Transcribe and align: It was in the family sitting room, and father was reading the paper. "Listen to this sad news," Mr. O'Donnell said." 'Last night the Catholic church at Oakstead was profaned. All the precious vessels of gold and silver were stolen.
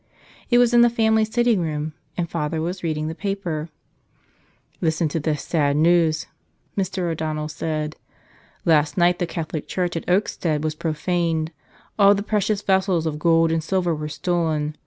It 0.49 0.57
was 0.57 0.73
in 0.73 0.81
the 0.81 0.89
family 0.89 1.23
sitting 1.25 1.61
room, 1.61 1.93
and 2.17 2.27
father 2.27 2.59
was 2.59 2.81
reading 2.81 3.07
the 3.07 3.13
paper. 3.13 3.69
"Listen 4.81 5.07
to 5.09 5.19
this 5.19 5.43
sad 5.43 5.77
news," 5.77 6.25
Mr. 6.75 7.11
O'Donnell 7.11 7.47
said." 7.49 7.97
'Last 8.65 8.97
night 8.97 9.19
the 9.19 9.27
Catholic 9.27 9.67
church 9.67 9.95
at 9.95 10.07
Oakstead 10.09 10.63
was 10.63 10.73
profaned. 10.73 11.51
All 11.99 12.15
the 12.15 12.23
precious 12.23 12.63
vessels 12.63 13.05
of 13.05 13.19
gold 13.19 13.51
and 13.51 13.63
silver 13.63 13.93
were 13.93 14.09
stolen. 14.09 14.75